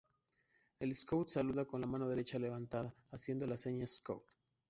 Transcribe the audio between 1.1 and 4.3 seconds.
saluda con la mano derecha levantada, haciendo la seña scout.